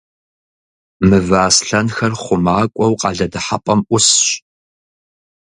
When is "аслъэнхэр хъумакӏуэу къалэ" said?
1.47-3.27